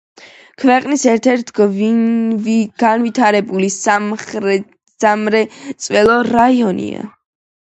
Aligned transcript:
ქვეყნის 0.61 1.03
ერთ-ერთი 1.11 1.91
განვითარებული 2.85 3.69
სამრეწველო 3.77 6.17
რაიონია. 6.33 7.07